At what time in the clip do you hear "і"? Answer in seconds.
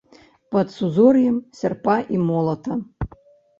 2.17-2.25